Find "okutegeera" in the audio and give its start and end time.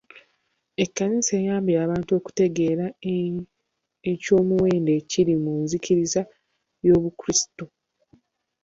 2.19-2.85